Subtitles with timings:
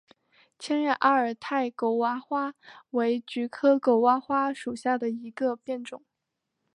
[0.57, 2.55] 千叶阿尔泰狗娃花
[2.89, 6.01] 为菊科狗哇花属下的一个变种。